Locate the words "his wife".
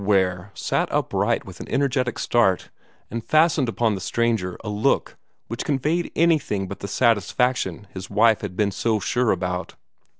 7.93-8.41